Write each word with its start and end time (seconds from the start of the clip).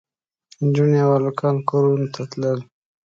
نجونې 0.63 0.99
او 1.05 1.09
هلکان 1.17 1.55
کورونو 1.69 2.07
ته 2.13 2.21
تلل. 2.31 2.59